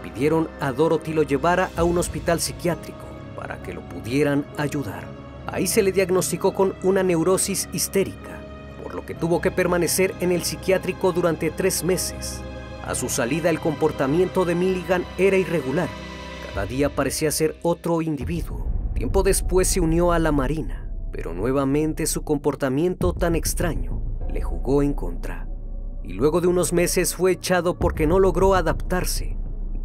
pidieron 0.01 0.49
a 0.59 0.71
Dorothy 0.71 1.13
lo 1.13 1.23
llevara 1.23 1.69
a 1.75 1.83
un 1.83 1.97
hospital 1.97 2.39
psiquiátrico 2.39 3.05
para 3.35 3.61
que 3.61 3.73
lo 3.73 3.81
pudieran 3.87 4.45
ayudar. 4.57 5.05
Ahí 5.47 5.67
se 5.67 5.81
le 5.81 5.91
diagnosticó 5.91 6.53
con 6.53 6.75
una 6.83 7.03
neurosis 7.03 7.69
histérica, 7.73 8.39
por 8.83 8.93
lo 8.93 9.05
que 9.05 9.15
tuvo 9.15 9.41
que 9.41 9.51
permanecer 9.51 10.13
en 10.19 10.31
el 10.31 10.43
psiquiátrico 10.43 11.11
durante 11.11 11.49
tres 11.49 11.83
meses. 11.83 12.41
A 12.85 12.95
su 12.95 13.09
salida 13.09 13.49
el 13.49 13.59
comportamiento 13.59 14.45
de 14.45 14.55
Milligan 14.55 15.05
era 15.17 15.37
irregular. 15.37 15.89
Cada 16.53 16.65
día 16.65 16.89
parecía 16.89 17.31
ser 17.31 17.55
otro 17.61 18.01
individuo. 18.01 18.67
Tiempo 18.93 19.23
después 19.23 19.67
se 19.67 19.79
unió 19.79 20.11
a 20.11 20.19
la 20.19 20.31
Marina, 20.31 20.91
pero 21.11 21.33
nuevamente 21.33 22.05
su 22.05 22.23
comportamiento 22.23 23.13
tan 23.13 23.35
extraño 23.35 24.01
le 24.31 24.41
jugó 24.41 24.83
en 24.83 24.93
contra. 24.93 25.47
Y 26.03 26.13
luego 26.13 26.41
de 26.41 26.47
unos 26.47 26.73
meses 26.73 27.15
fue 27.15 27.31
echado 27.31 27.77
porque 27.79 28.07
no 28.07 28.19
logró 28.19 28.55
adaptarse. 28.55 29.38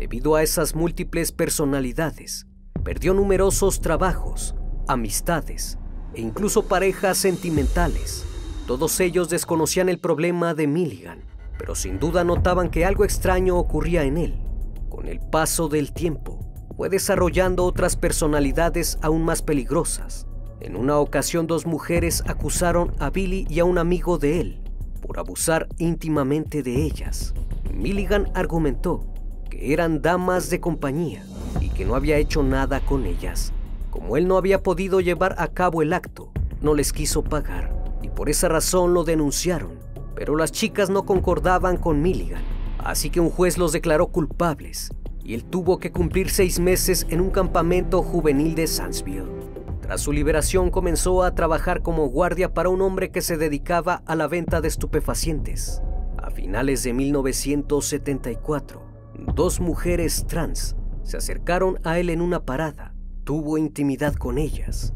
Debido 0.04 0.36
a 0.36 0.42
esas 0.42 0.74
múltiples 0.74 1.32
personalidades, 1.32 2.46
perdió 2.82 3.14
numerosos 3.14 3.80
trabajos, 3.80 4.54
amistades 4.86 5.78
e 6.12 6.20
incluso 6.20 6.68
parejas 6.68 7.16
sentimentales. 7.16 8.22
Todos 8.66 9.00
ellos 9.00 9.30
desconocían 9.30 9.88
el 9.88 9.98
problema 9.98 10.52
de 10.52 10.66
Milligan, 10.66 11.24
pero 11.58 11.74
sin 11.74 11.98
duda 11.98 12.22
notaban 12.22 12.68
que 12.68 12.84
algo 12.84 13.06
extraño 13.06 13.56
ocurría 13.56 14.02
en 14.02 14.18
él. 14.18 14.42
Con 14.90 15.08
el 15.08 15.20
paso 15.20 15.68
del 15.70 15.94
tiempo, 15.94 16.38
fue 16.76 16.90
desarrollando 16.90 17.64
otras 17.64 17.96
personalidades 17.96 18.98
aún 19.00 19.24
más 19.24 19.40
peligrosas. 19.40 20.26
En 20.60 20.76
una 20.76 20.98
ocasión 20.98 21.46
dos 21.46 21.64
mujeres 21.64 22.22
acusaron 22.26 22.92
a 22.98 23.08
Billy 23.08 23.46
y 23.48 23.58
a 23.60 23.64
un 23.64 23.78
amigo 23.78 24.18
de 24.18 24.42
él 24.42 24.60
por 25.00 25.18
abusar 25.18 25.66
íntimamente 25.78 26.62
de 26.62 26.82
ellas. 26.82 27.32
Milligan 27.72 28.30
argumentó 28.34 29.13
eran 29.60 30.02
damas 30.02 30.50
de 30.50 30.60
compañía 30.60 31.24
y 31.60 31.70
que 31.70 31.84
no 31.84 31.94
había 31.94 32.18
hecho 32.18 32.42
nada 32.42 32.80
con 32.80 33.06
ellas. 33.06 33.52
Como 33.90 34.16
él 34.16 34.26
no 34.26 34.36
había 34.36 34.62
podido 34.62 35.00
llevar 35.00 35.36
a 35.38 35.48
cabo 35.48 35.82
el 35.82 35.92
acto, 35.92 36.30
no 36.60 36.74
les 36.74 36.92
quiso 36.92 37.22
pagar 37.22 37.74
y 38.02 38.08
por 38.08 38.28
esa 38.28 38.48
razón 38.48 38.94
lo 38.94 39.04
denunciaron. 39.04 39.78
Pero 40.14 40.36
las 40.36 40.52
chicas 40.52 40.90
no 40.90 41.04
concordaban 41.04 41.76
con 41.76 42.02
Milligan, 42.02 42.42
así 42.78 43.10
que 43.10 43.20
un 43.20 43.30
juez 43.30 43.58
los 43.58 43.72
declaró 43.72 44.08
culpables 44.08 44.90
y 45.24 45.34
él 45.34 45.44
tuvo 45.44 45.78
que 45.78 45.90
cumplir 45.90 46.30
seis 46.30 46.60
meses 46.60 47.06
en 47.08 47.20
un 47.20 47.30
campamento 47.30 48.02
juvenil 48.02 48.54
de 48.54 48.66
Sandsville. 48.66 49.32
Tras 49.80 50.02
su 50.02 50.12
liberación 50.12 50.70
comenzó 50.70 51.22
a 51.22 51.34
trabajar 51.34 51.82
como 51.82 52.08
guardia 52.08 52.52
para 52.52 52.68
un 52.68 52.82
hombre 52.82 53.10
que 53.10 53.22
se 53.22 53.36
dedicaba 53.36 54.02
a 54.06 54.16
la 54.16 54.28
venta 54.28 54.60
de 54.60 54.68
estupefacientes. 54.68 55.82
A 56.16 56.30
finales 56.30 56.82
de 56.82 56.92
1974, 56.92 58.93
dos 59.34 59.60
mujeres 59.60 60.26
trans 60.26 60.76
se 61.02 61.16
acercaron 61.16 61.78
a 61.84 61.98
él 61.98 62.10
en 62.10 62.20
una 62.20 62.44
parada. 62.44 62.94
Tuvo 63.24 63.58
intimidad 63.58 64.14
con 64.14 64.38
ellas. 64.38 64.92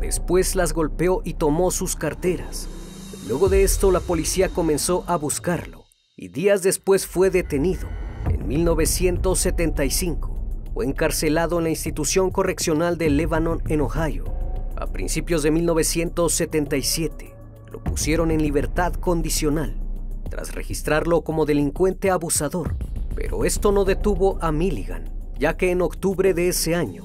Después 0.00 0.56
las 0.56 0.72
golpeó 0.72 1.22
y 1.24 1.34
tomó 1.34 1.70
sus 1.70 1.96
carteras. 1.96 2.68
Luego 3.28 3.48
de 3.48 3.62
esto 3.62 3.92
la 3.92 4.00
policía 4.00 4.48
comenzó 4.48 5.04
a 5.06 5.16
buscarlo 5.16 5.84
y 6.16 6.28
días 6.28 6.62
después 6.62 7.06
fue 7.06 7.30
detenido. 7.30 7.88
En 8.28 8.46
1975 8.46 10.32
fue 10.74 10.86
encarcelado 10.86 11.58
en 11.58 11.64
la 11.64 11.70
institución 11.70 12.30
correccional 12.30 12.98
de 12.98 13.10
Lebanon 13.10 13.62
en 13.68 13.80
Ohio. 13.80 14.24
A 14.76 14.86
principios 14.86 15.42
de 15.42 15.50
1977 15.52 17.34
lo 17.70 17.82
pusieron 17.84 18.30
en 18.30 18.42
libertad 18.42 18.92
condicional 18.94 19.78
tras 20.28 20.54
registrarlo 20.54 21.22
como 21.22 21.44
delincuente 21.44 22.10
abusador 22.10 22.74
Pero 23.14 23.44
esto 23.44 23.72
no 23.72 23.84
detuvo 23.84 24.38
a 24.40 24.52
Milligan, 24.52 25.04
ya 25.38 25.56
que 25.56 25.70
en 25.70 25.82
octubre 25.82 26.34
de 26.34 26.48
ese 26.48 26.74
año 26.74 27.04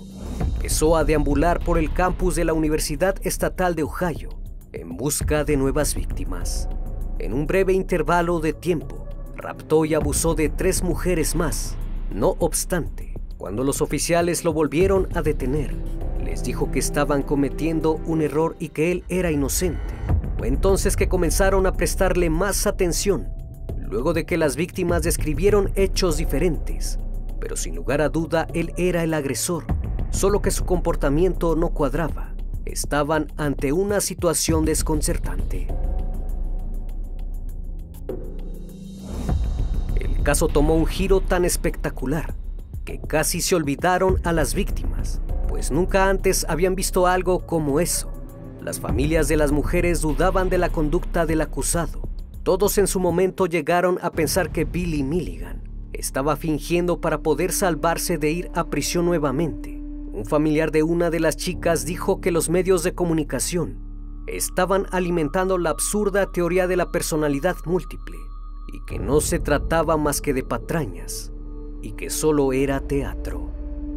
empezó 0.55 0.95
a 0.97 1.03
deambular 1.03 1.59
por 1.59 1.77
el 1.77 1.93
campus 1.93 2.35
de 2.35 2.45
la 2.45 2.53
Universidad 2.53 3.15
Estatal 3.23 3.75
de 3.75 3.83
Ohio 3.83 4.29
en 4.73 4.97
busca 4.97 5.43
de 5.43 5.57
nuevas 5.57 5.95
víctimas. 5.95 6.69
En 7.19 7.33
un 7.33 7.47
breve 7.47 7.73
intervalo 7.73 8.39
de 8.39 8.53
tiempo, 8.53 9.07
raptó 9.35 9.85
y 9.85 9.93
abusó 9.93 10.35
de 10.35 10.49
tres 10.49 10.83
mujeres 10.83 11.35
más. 11.35 11.75
No 12.13 12.35
obstante, 12.39 13.13
cuando 13.37 13.63
los 13.63 13.81
oficiales 13.81 14.43
lo 14.43 14.53
volvieron 14.53 15.07
a 15.15 15.21
detener, 15.21 15.75
les 16.23 16.43
dijo 16.43 16.71
que 16.71 16.79
estaban 16.79 17.23
cometiendo 17.23 17.93
un 18.05 18.21
error 18.21 18.55
y 18.59 18.69
que 18.69 18.91
él 18.91 19.03
era 19.09 19.31
inocente. 19.31 19.93
Fue 20.37 20.47
entonces 20.47 20.95
que 20.95 21.07
comenzaron 21.07 21.65
a 21.65 21.73
prestarle 21.73 22.29
más 22.29 22.67
atención, 22.67 23.27
luego 23.89 24.13
de 24.13 24.25
que 24.25 24.37
las 24.37 24.55
víctimas 24.55 25.03
describieron 25.03 25.71
hechos 25.75 26.17
diferentes. 26.17 26.99
Pero 27.39 27.55
sin 27.55 27.75
lugar 27.75 28.01
a 28.01 28.09
duda, 28.09 28.47
él 28.53 28.73
era 28.77 29.03
el 29.03 29.13
agresor, 29.13 29.65
solo 30.11 30.41
que 30.41 30.51
su 30.51 30.65
comportamiento 30.65 31.55
no 31.55 31.69
cuadraba. 31.69 32.33
Estaban 32.65 33.31
ante 33.37 33.71
una 33.71 34.01
situación 34.01 34.65
desconcertante. 34.65 35.67
El 39.95 40.21
caso 40.23 40.47
tomó 40.47 40.75
un 40.75 40.85
giro 40.85 41.21
tan 41.21 41.45
espectacular 41.45 42.35
que 42.83 42.99
casi 42.99 43.41
se 43.41 43.55
olvidaron 43.55 44.19
a 44.23 44.33
las 44.33 44.53
víctimas, 44.53 45.21
pues 45.47 45.71
nunca 45.71 46.09
antes 46.09 46.45
habían 46.49 46.75
visto 46.75 47.07
algo 47.07 47.45
como 47.45 47.79
eso. 47.79 48.11
Las 48.61 48.79
familias 48.81 49.27
de 49.29 49.37
las 49.37 49.51
mujeres 49.51 50.01
dudaban 50.01 50.49
de 50.49 50.57
la 50.57 50.69
conducta 50.69 51.25
del 51.25 51.41
acusado. 51.41 52.06
Todos 52.47 52.77
en 52.77 52.87
su 52.87 53.01
momento 53.01 53.45
llegaron 53.45 53.99
a 54.01 54.09
pensar 54.09 54.53
que 54.53 54.63
Billy 54.63 55.03
Milligan 55.03 55.61
estaba 55.91 56.37
fingiendo 56.37 57.01
para 57.01 57.21
poder 57.21 57.51
salvarse 57.51 58.17
de 58.17 58.31
ir 58.31 58.51
a 58.55 58.67
prisión 58.67 59.05
nuevamente. 59.05 59.81
Un 60.13 60.25
familiar 60.25 60.71
de 60.71 60.81
una 60.81 61.09
de 61.09 61.19
las 61.19 61.35
chicas 61.35 61.83
dijo 61.83 62.21
que 62.21 62.31
los 62.31 62.49
medios 62.49 62.83
de 62.83 62.95
comunicación 62.95 63.77
estaban 64.27 64.85
alimentando 64.91 65.57
la 65.57 65.71
absurda 65.71 66.31
teoría 66.31 66.67
de 66.67 66.77
la 66.77 66.89
personalidad 66.89 67.57
múltiple 67.65 68.15
y 68.71 68.79
que 68.85 68.97
no 68.97 69.19
se 69.19 69.39
trataba 69.39 69.97
más 69.97 70.21
que 70.21 70.33
de 70.33 70.43
patrañas 70.43 71.33
y 71.81 71.97
que 71.97 72.09
solo 72.09 72.53
era 72.53 72.79
teatro. 72.79 73.51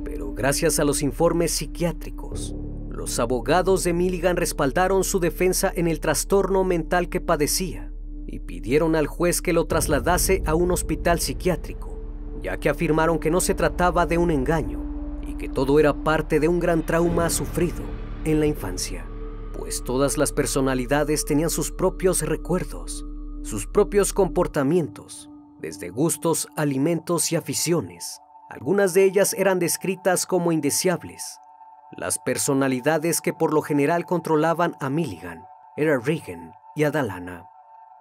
Pero 0.05 0.35
gracias 0.35 0.81
a 0.81 0.85
los 0.85 1.05
informes 1.05 1.53
psiquiátricos, 1.53 2.57
los 2.89 3.21
abogados 3.21 3.85
de 3.85 3.93
Milligan 3.93 4.37
respaldaron 4.37 5.05
su 5.05 5.21
defensa 5.21 5.73
en 5.73 5.87
el 5.87 6.01
trastorno 6.01 6.65
mental 6.65 7.09
que 7.09 7.21
padecía 7.21 7.90
y 8.31 8.39
pidieron 8.39 8.95
al 8.95 9.09
juez 9.09 9.43
que 9.43 9.53
lo 9.53 9.67
trasladase 9.67 10.43
a 10.47 10.55
un 10.55 10.71
hospital 10.71 11.19
psiquiátrico, 11.19 11.99
ya 12.41 12.59
que 12.59 12.69
afirmaron 12.69 13.19
que 13.19 13.31
no 13.31 13.41
se 13.41 13.55
trataba 13.55 14.07
de 14.07 14.19
un 14.19 14.31
engaño 14.31 15.19
y 15.27 15.35
que 15.35 15.49
todo 15.49 15.81
era 15.81 15.93
parte 16.05 16.39
de 16.39 16.47
un 16.47 16.61
gran 16.61 16.87
trauma 16.87 17.29
sufrido 17.29 17.83
en 18.25 18.39
la 18.39 18.47
infancia, 18.47 19.05
pues 19.59 19.83
todas 19.83 20.17
las 20.17 20.33
personalidades 20.33 21.25
tenían 21.25 21.51
sus 21.51 21.73
propios 21.73 22.23
recuerdos, 22.23 23.05
sus 23.43 23.67
propios 23.67 24.13
comportamientos, 24.13 25.29
desde 25.59 25.91
gustos, 25.91 26.47
alimentos 26.57 27.33
y 27.33 27.37
aficiones. 27.37 28.21
Algunas 28.49 28.95
de 28.95 29.05
ellas 29.05 29.35
eran 29.35 29.59
descritas 29.59 30.25
como 30.25 30.53
indeseables, 30.53 31.41
las 31.97 32.21
personalidades 32.21 33.21
que 33.21 33.33
por 33.33 33.53
lo 33.53 33.63
general 33.63 34.05
controlaban 34.05 34.77
a 34.79 34.89
Milligan 34.89 35.45
eran 35.77 36.05
Regan 36.05 36.53
y 36.77 36.85
Adalana, 36.85 37.50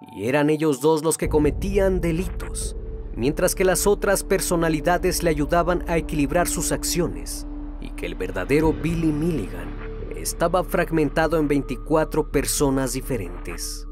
y 0.02 0.28
eran 0.28 0.50
ellos 0.50 0.82
dos 0.82 1.04
los 1.04 1.18
que 1.18 1.30
cometían 1.30 2.02
delitos, 2.02 2.76
mientras 3.16 3.56
que 3.56 3.66
las 3.66 3.86
otras 3.86 4.24
personalidades 4.24 5.24
le 5.24 5.30
ayudaban 5.30 5.84
a 5.88 5.98
equilibrar 5.98 6.48
sus 6.48 6.72
acciones, 6.72 7.48
y 7.82 7.92
que 7.92 8.06
el 8.06 8.16
verdadero 8.16 8.74
Billy 8.74 9.12
Milligan 9.12 9.70
estaba 10.16 10.64
fragmentado 10.64 11.38
en 11.38 11.48
24 11.48 12.32
personas 12.32 12.94
diferentes. 12.94 13.86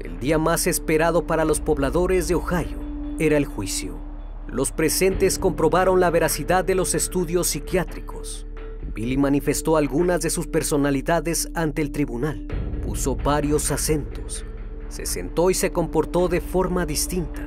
El 0.00 0.18
día 0.18 0.38
más 0.38 0.66
esperado 0.66 1.26
para 1.26 1.44
los 1.44 1.60
pobladores 1.60 2.28
de 2.28 2.34
Ohio 2.34 2.78
era 3.18 3.36
el 3.36 3.44
juicio. 3.44 3.98
Los 4.46 4.72
presentes 4.72 5.38
comprobaron 5.38 6.00
la 6.00 6.10
veracidad 6.10 6.64
de 6.64 6.74
los 6.74 6.94
estudios 6.94 7.48
psiquiátricos. 7.48 8.46
Billy 8.94 9.16
manifestó 9.16 9.76
algunas 9.76 10.20
de 10.20 10.28
sus 10.28 10.46
personalidades 10.46 11.48
ante 11.54 11.80
el 11.80 11.92
tribunal, 11.92 12.46
puso 12.84 13.16
varios 13.16 13.70
acentos, 13.70 14.44
se 14.88 15.06
sentó 15.06 15.48
y 15.48 15.54
se 15.54 15.72
comportó 15.72 16.28
de 16.28 16.42
forma 16.42 16.84
distinta. 16.84 17.42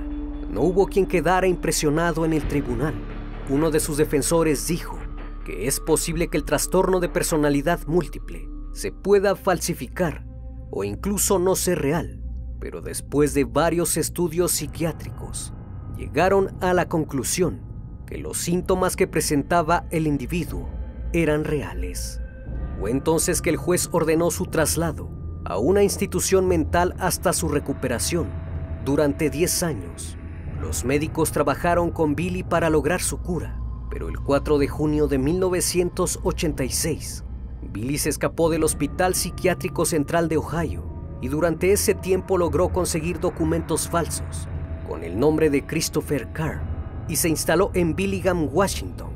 No 0.50 0.62
hubo 0.62 0.88
quien 0.88 1.06
quedara 1.06 1.46
impresionado 1.46 2.26
en 2.26 2.34
el 2.34 2.48
tribunal. 2.48 2.96
Uno 3.50 3.70
de 3.70 3.80
sus 3.80 3.98
defensores 3.98 4.66
dijo 4.66 4.98
que 5.46 5.68
es 5.68 5.80
posible 5.80 6.30
que 6.30 6.38
el 6.38 6.46
trastorno 6.46 7.00
de 7.00 7.10
personalidad 7.10 7.80
múltiple 7.86 8.50
se 8.74 8.92
pueda 8.92 9.36
falsificar 9.36 10.26
o 10.72 10.84
incluso 10.84 11.38
no 11.38 11.56
ser 11.56 11.80
real, 11.80 12.24
pero 12.60 12.82
después 12.82 13.36
de 13.36 13.44
varios 13.44 13.98
estudios 13.98 14.52
psiquiátricos, 14.52 15.54
llegaron 15.96 16.58
a 16.62 16.74
la 16.74 16.90
conclusión 16.90 17.62
que 18.08 18.18
los 18.18 18.38
síntomas 18.38 18.96
que 18.96 19.08
presentaba 19.08 19.86
el 19.92 20.08
individuo 20.08 20.75
eran 21.22 21.44
reales. 21.44 22.22
Fue 22.80 22.92
entonces 22.92 23.42
que 23.42 23.50
el 23.50 23.58
juez 23.58 23.90
ordenó 23.92 24.32
su 24.32 24.46
traslado 24.46 25.10
a 25.46 25.58
una 25.58 25.84
institución 25.84 26.48
mental 26.48 26.96
hasta 27.00 27.34
su 27.34 27.48
recuperación. 27.48 28.28
Durante 28.84 29.30
10 29.30 29.64
años, 29.64 30.18
los 30.60 30.86
médicos 30.86 31.32
trabajaron 31.32 31.92
con 31.92 32.16
Billy 32.16 32.44
para 32.44 32.70
lograr 32.70 33.02
su 33.02 33.20
cura, 33.20 33.60
pero 33.90 34.10
el 34.10 34.20
4 34.20 34.58
de 34.58 34.68
junio 34.68 35.08
de 35.08 35.20
1986, 35.20 37.24
Billy 37.72 37.98
se 37.98 38.10
escapó 38.10 38.50
del 38.50 38.64
Hospital 38.64 39.16
Psiquiátrico 39.16 39.86
Central 39.86 40.30
de 40.30 40.38
Ohio 40.38 40.84
y 41.22 41.28
durante 41.28 41.72
ese 41.72 41.94
tiempo 41.94 42.38
logró 42.38 42.70
conseguir 42.70 43.20
documentos 43.20 43.90
falsos 43.90 44.48
con 44.88 45.04
el 45.04 45.20
nombre 45.20 45.50
de 45.50 45.66
Christopher 45.66 46.32
Carr 46.34 46.62
y 47.08 47.16
se 47.16 47.30
instaló 47.30 47.72
en 47.74 47.96
Billingham, 47.96 48.50
Washington, 48.52 49.15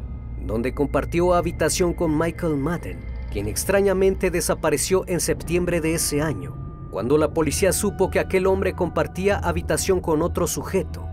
donde 0.49 0.73
compartió 0.73 1.35
habitación 1.35 1.93
con 1.93 2.17
Michael 2.17 2.57
Madden, 2.57 2.97
quien 3.31 3.47
extrañamente 3.47 4.31
desapareció 4.31 5.03
en 5.07 5.19
septiembre 5.19 5.79
de 5.79 5.93
ese 5.93 6.23
año, 6.23 6.55
cuando 6.89 7.19
la 7.19 7.35
policía 7.35 7.71
supo 7.71 8.09
que 8.09 8.19
aquel 8.19 8.47
hombre 8.47 8.73
compartía 8.73 9.38
habitación 9.38 10.01
con 10.01 10.23
otro 10.23 10.47
sujeto. 10.47 11.07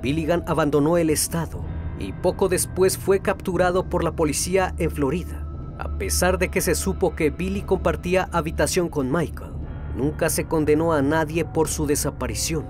Billigan 0.00 0.42
abandonó 0.46 0.96
el 0.96 1.10
estado 1.10 1.62
y 1.98 2.14
poco 2.14 2.48
después 2.48 2.96
fue 2.96 3.20
capturado 3.20 3.90
por 3.90 4.02
la 4.02 4.12
policía 4.12 4.74
en 4.78 4.90
Florida. 4.90 5.46
A 5.78 5.98
pesar 5.98 6.38
de 6.38 6.48
que 6.48 6.62
se 6.62 6.74
supo 6.74 7.14
que 7.14 7.28
Billy 7.28 7.60
compartía 7.60 8.30
habitación 8.32 8.88
con 8.88 9.12
Michael, 9.12 9.52
nunca 9.98 10.30
se 10.30 10.46
condenó 10.46 10.94
a 10.94 11.02
nadie 11.02 11.44
por 11.44 11.68
su 11.68 11.86
desaparición 11.86 12.64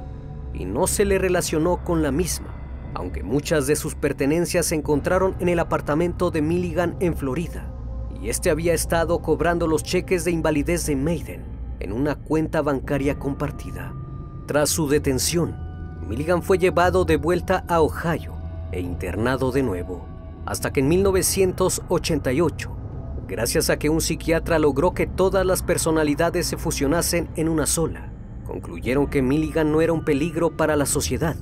y 0.52 0.64
no 0.64 0.88
se 0.88 1.04
le 1.04 1.18
relacionó 1.20 1.84
con 1.84 2.02
la 2.02 2.10
misma, 2.10 2.51
aunque 2.94 3.22
muchas 3.22 3.66
de 3.66 3.76
sus 3.76 3.94
pertenencias 3.94 4.66
se 4.66 4.74
encontraron 4.74 5.35
en 5.40 5.48
el 5.48 5.59
apartamento 5.59 6.31
de 6.31 6.42
Milligan 6.42 6.96
en 7.00 7.16
Florida, 7.16 7.72
y 8.20 8.28
este 8.28 8.50
había 8.50 8.74
estado 8.74 9.20
cobrando 9.20 9.66
los 9.66 9.83
cheques 9.83 10.24
de 10.24 10.31
invalidez 10.31 10.87
de 10.87 10.96
Maiden 10.96 11.44
en 11.81 11.92
una 11.92 12.14
cuenta 12.14 12.62
bancaria 12.62 13.18
compartida. 13.18 13.92
Tras 14.46 14.70
su 14.70 14.88
detención, 14.88 15.57
Milligan 16.07 16.42
fue 16.42 16.59
llevado 16.59 17.05
de 17.05 17.16
vuelta 17.16 17.64
a 17.68 17.81
Ohio 17.81 18.35
e 18.70 18.81
internado 18.81 19.50
de 19.50 19.62
nuevo, 19.62 20.07
hasta 20.46 20.72
que 20.72 20.81
en 20.81 20.88
1988, 20.88 22.70
gracias 23.26 23.70
a 23.70 23.78
que 23.78 23.88
un 23.88 24.00
psiquiatra 24.00 24.59
logró 24.59 24.92
que 24.92 25.07
todas 25.07 25.46
las 25.46 25.62
personalidades 25.62 26.46
se 26.46 26.57
fusionasen 26.57 27.28
en 27.37 27.48
una 27.48 27.66
sola, 27.66 28.12
concluyeron 28.44 29.07
que 29.07 29.22
Milligan 29.22 29.72
no 29.72 29.81
era 29.81 29.92
un 29.92 30.05
peligro 30.05 30.57
para 30.57 30.76
la 30.76 30.87
sociedad 30.87 31.37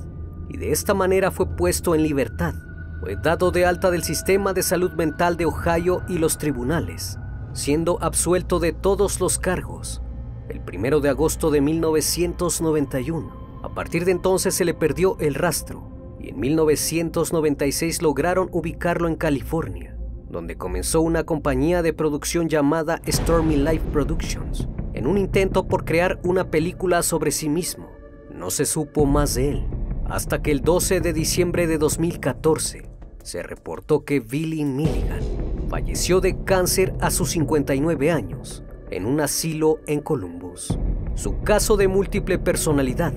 y 0.51 0.59
de 0.59 0.73
esta 0.73 0.93
manera 0.93 1.31
fue 1.31 1.57
puesto 1.57 1.95
en 1.95 2.03
libertad. 2.03 2.55
Fue 3.01 3.17
dado 3.17 3.51
de 3.51 3.65
alta 3.65 3.91
del 3.91 4.03
sistema 4.03 4.53
de 4.53 4.63
salud 4.63 4.93
mental 4.93 5.39
de 5.39 5.47
Ohio 5.47 6.03
y 6.09 6.19
los 6.19 6.37
tribunales, 6.37 7.19
siendo 7.55 8.03
absuelto 8.03 8.59
de 8.59 8.73
todos 8.73 9.21
los 9.21 9.39
cargos 9.39 10.03
el 10.51 10.61
primero 10.61 11.01
de 11.01 11.09
agosto 11.09 11.51
de 11.51 11.61
1991. 11.61 13.61
A 13.63 13.75
partir 13.75 14.05
de 14.05 14.13
entonces 14.13 14.55
se 14.55 14.65
le 14.65 14.75
perdió 14.75 15.17
el 15.21 15.35
rastro 15.35 15.89
y 16.19 16.31
en 16.31 16.41
1996 16.41 18.03
lograron 18.03 18.49
ubicarlo 18.53 19.09
en 19.09 19.17
California, 19.17 19.97
donde 20.29 20.57
comenzó 20.57 21.01
una 21.01 21.25
compañía 21.25 21.83
de 21.83 21.93
producción 21.93 22.49
llamada 22.49 23.01
Stormy 23.07 23.57
Life 23.57 23.85
Productions, 23.93 24.69
en 24.93 25.07
un 25.07 25.19
intento 25.19 25.67
por 25.67 25.85
crear 25.85 26.21
una 26.25 26.51
película 26.51 27.03
sobre 27.03 27.31
sí 27.31 27.49
mismo. 27.49 27.91
No 28.35 28.51
se 28.51 28.67
supo 28.67 29.07
más 29.07 29.35
de 29.35 29.51
él, 29.51 29.67
hasta 30.11 30.42
que 30.42 30.51
el 30.51 30.61
12 30.61 31.01
de 31.01 31.12
diciembre 31.12 31.68
de 31.68 31.79
2014 31.79 32.83
se 33.23 33.42
reportó 33.44 34.05
que 34.05 34.18
Billy 34.18 34.64
Milligan 34.64 35.20
falleció 35.68 36.20
de 36.20 36.42
cáncer 36.42 36.94
a 37.01 37.11
sus 37.11 37.31
59 37.31 38.11
años 38.11 38.64
en 38.90 39.07
un 39.07 39.20
asilo 39.20 39.79
en 39.87 40.01
Columbus. 40.01 40.77
Su 41.14 41.40
caso 41.42 41.77
de 41.77 41.87
múltiple 41.87 42.38
personalidad 42.38 43.12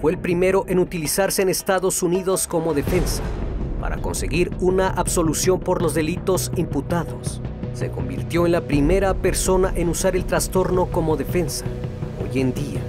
fue 0.00 0.10
el 0.10 0.18
primero 0.18 0.64
en 0.66 0.80
utilizarse 0.80 1.42
en 1.42 1.48
Estados 1.48 2.02
Unidos 2.02 2.48
como 2.48 2.74
defensa 2.74 3.22
para 3.80 3.98
conseguir 3.98 4.50
una 4.60 4.88
absolución 4.88 5.60
por 5.60 5.80
los 5.80 5.94
delitos 5.94 6.50
imputados. 6.56 7.40
Se 7.72 7.90
convirtió 7.90 8.46
en 8.46 8.52
la 8.52 8.62
primera 8.62 9.14
persona 9.14 9.72
en 9.76 9.88
usar 9.88 10.16
el 10.16 10.24
trastorno 10.24 10.86
como 10.86 11.16
defensa. 11.16 11.64
Hoy 12.20 12.40
en 12.40 12.52
día, 12.52 12.80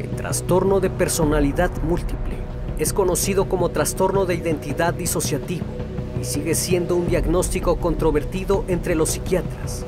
el 0.00 0.10
trastorno 0.10 0.80
de 0.80 0.90
personalidad 0.90 1.70
múltiple 1.84 2.45
es 2.78 2.92
conocido 2.92 3.48
como 3.48 3.70
trastorno 3.70 4.26
de 4.26 4.34
identidad 4.34 4.92
disociativo 4.92 5.64
y 6.20 6.24
sigue 6.24 6.54
siendo 6.54 6.96
un 6.96 7.08
diagnóstico 7.08 7.76
controvertido 7.76 8.64
entre 8.68 8.94
los 8.94 9.10
psiquiatras. 9.10 9.84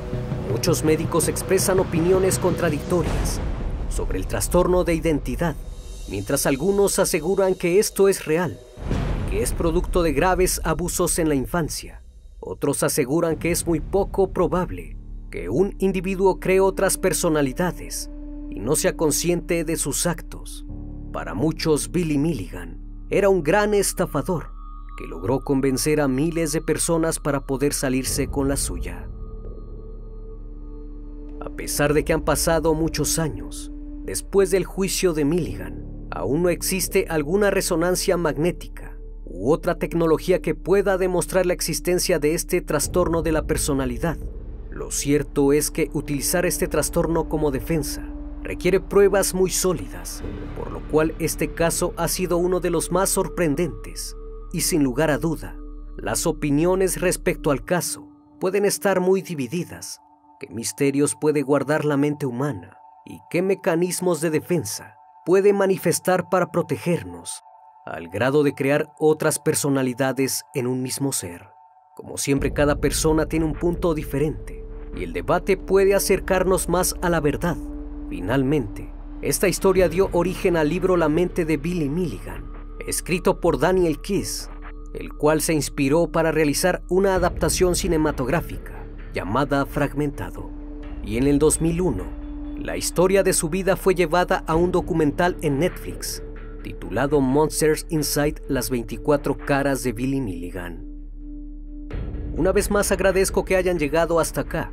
Muchos 0.51 0.83
médicos 0.83 1.27
expresan 1.27 1.79
opiniones 1.79 2.39
contradictorias 2.39 3.39
sobre 3.89 4.17
el 4.17 4.25
trastorno 4.25 4.83
de 4.83 4.95
identidad, 4.95 5.55
mientras 6.09 6.45
algunos 6.45 6.97
aseguran 6.97 7.53
que 7.53 7.79
esto 7.79 8.07
es 8.09 8.25
real, 8.25 8.59
que 9.29 9.43
es 9.43 9.53
producto 9.53 10.01
de 10.01 10.13
graves 10.13 10.59
abusos 10.63 11.19
en 11.19 11.29
la 11.29 11.35
infancia. 11.35 12.01
Otros 12.39 12.81
aseguran 12.81 13.35
que 13.35 13.51
es 13.51 13.67
muy 13.67 13.79
poco 13.79 14.31
probable 14.31 14.97
que 15.29 15.49
un 15.49 15.75
individuo 15.77 16.39
cree 16.39 16.59
otras 16.59 16.97
personalidades 16.97 18.09
y 18.49 18.59
no 18.59 18.75
sea 18.75 18.95
consciente 18.95 19.63
de 19.63 19.77
sus 19.77 20.07
actos. 20.07 20.65
Para 21.13 21.35
muchos, 21.35 21.91
Billy 21.91 22.17
Milligan 22.17 22.78
era 23.11 23.29
un 23.29 23.41
gran 23.41 23.73
estafador 23.73 24.51
que 24.97 25.07
logró 25.07 25.39
convencer 25.39 25.99
a 25.99 26.07
miles 26.07 26.51
de 26.51 26.61
personas 26.61 27.19
para 27.19 27.45
poder 27.45 27.73
salirse 27.73 28.27
con 28.27 28.47
la 28.47 28.55
suya. 28.55 29.09
A 31.41 31.49
pesar 31.49 31.93
de 31.93 32.03
que 32.03 32.13
han 32.13 32.23
pasado 32.23 32.73
muchos 32.73 33.17
años, 33.17 33.71
después 34.03 34.51
del 34.51 34.65
juicio 34.65 35.13
de 35.13 35.25
Milligan, 35.25 36.07
aún 36.11 36.43
no 36.43 36.49
existe 36.49 37.05
alguna 37.09 37.49
resonancia 37.49 38.17
magnética 38.17 38.97
u 39.25 39.51
otra 39.51 39.79
tecnología 39.79 40.41
que 40.41 40.53
pueda 40.53 40.97
demostrar 40.97 41.45
la 41.45 41.53
existencia 41.53 42.19
de 42.19 42.33
este 42.33 42.61
trastorno 42.61 43.21
de 43.21 43.31
la 43.31 43.47
personalidad. 43.47 44.17
Lo 44.69 44.91
cierto 44.91 45.53
es 45.53 45.71
que 45.71 45.89
utilizar 45.93 46.45
este 46.45 46.67
trastorno 46.67 47.27
como 47.29 47.51
defensa 47.51 48.08
requiere 48.43 48.79
pruebas 48.79 49.33
muy 49.33 49.49
sólidas, 49.49 50.23
por 50.57 50.71
lo 50.71 50.81
cual 50.87 51.13
este 51.19 51.53
caso 51.53 51.93
ha 51.97 52.07
sido 52.07 52.37
uno 52.37 52.59
de 52.59 52.69
los 52.69 52.91
más 52.91 53.09
sorprendentes 53.09 54.15
y 54.51 54.61
sin 54.61 54.83
lugar 54.83 55.11
a 55.11 55.17
duda, 55.17 55.55
las 55.97 56.25
opiniones 56.25 57.01
respecto 57.01 57.51
al 57.51 57.63
caso 57.63 58.07
pueden 58.39 58.65
estar 58.65 58.99
muy 58.99 59.21
divididas. 59.21 60.01
¿Qué 60.39 60.47
misterios 60.47 61.15
puede 61.19 61.41
guardar 61.41 61.83
la 61.85 61.97
mente 61.97 62.25
humana? 62.25 62.77
¿Y 63.05 63.19
qué 63.29 63.41
mecanismos 63.41 64.21
de 64.21 64.29
defensa 64.29 64.95
puede 65.25 65.51
manifestar 65.51 66.29
para 66.29 66.51
protegernos 66.51 67.43
al 67.85 68.07
grado 68.07 68.43
de 68.43 68.53
crear 68.53 68.91
otras 68.99 69.39
personalidades 69.39 70.45
en 70.53 70.67
un 70.67 70.81
mismo 70.81 71.11
ser? 71.11 71.49
Como 71.95 72.17
siempre, 72.17 72.53
cada 72.53 72.79
persona 72.79 73.25
tiene 73.25 73.45
un 73.45 73.53
punto 73.53 73.93
diferente 73.93 74.65
y 74.95 75.03
el 75.03 75.11
debate 75.11 75.57
puede 75.57 75.93
acercarnos 75.93 76.69
más 76.69 76.95
a 77.01 77.09
la 77.09 77.19
verdad. 77.19 77.57
Finalmente, 78.09 78.91
esta 79.21 79.47
historia 79.47 79.89
dio 79.89 80.09
origen 80.13 80.57
al 80.57 80.69
libro 80.69 80.97
La 80.97 81.09
mente 81.09 81.45
de 81.45 81.57
Billy 81.57 81.89
Milligan, 81.89 82.51
escrito 82.85 83.39
por 83.39 83.59
Daniel 83.59 83.99
Kiss, 83.99 84.49
el 84.93 85.13
cual 85.13 85.41
se 85.41 85.53
inspiró 85.53 86.07
para 86.07 86.31
realizar 86.31 86.81
una 86.89 87.15
adaptación 87.15 87.75
cinematográfica 87.75 88.83
llamada 89.13 89.65
Fragmentado. 89.65 90.49
Y 91.03 91.17
en 91.17 91.27
el 91.27 91.39
2001, 91.39 92.03
la 92.57 92.77
historia 92.77 93.23
de 93.23 93.33
su 93.33 93.49
vida 93.49 93.75
fue 93.75 93.95
llevada 93.95 94.43
a 94.47 94.55
un 94.55 94.71
documental 94.71 95.37
en 95.41 95.59
Netflix 95.59 96.23
titulado 96.61 97.21
Monsters 97.21 97.85
Inside 97.89 98.41
las 98.47 98.69
24 98.69 99.37
caras 99.37 99.83
de 99.83 99.93
Billy 99.93 100.21
Milligan. 100.21 100.85
Una 102.35 102.51
vez 102.51 102.69
más 102.71 102.91
agradezco 102.91 103.43
que 103.45 103.55
hayan 103.55 103.79
llegado 103.79 104.19
hasta 104.19 104.41
acá. 104.41 104.71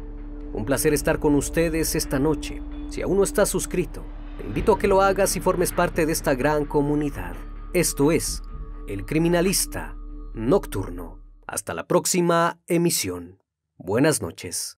Un 0.52 0.64
placer 0.64 0.94
estar 0.94 1.18
con 1.18 1.34
ustedes 1.34 1.94
esta 1.94 2.18
noche. 2.18 2.60
Si 2.90 3.02
aún 3.02 3.16
no 3.16 3.24
estás 3.24 3.48
suscrito, 3.48 4.04
te 4.38 4.44
invito 4.44 4.74
a 4.74 4.78
que 4.78 4.88
lo 4.88 5.02
hagas 5.02 5.36
y 5.36 5.40
formes 5.40 5.72
parte 5.72 6.06
de 6.06 6.12
esta 6.12 6.34
gran 6.34 6.64
comunidad. 6.64 7.34
Esto 7.72 8.12
es 8.12 8.42
El 8.88 9.04
Criminalista 9.04 9.96
Nocturno. 10.34 11.20
Hasta 11.46 11.74
la 11.74 11.86
próxima 11.86 12.60
emisión. 12.66 13.42
Buenas 13.76 14.22
noches. 14.22 14.78